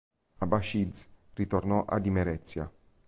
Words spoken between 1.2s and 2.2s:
ritornò ad